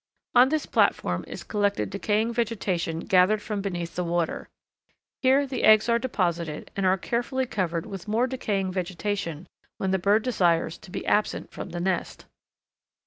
[0.33, 4.49] On this platform is collected decaying vegetation gathered from beneath the water.
[5.21, 9.99] Here the eggs are deposited, and are carefully covered with more decaying vegetation when the
[9.99, 12.25] bird desires to be absent from the nest.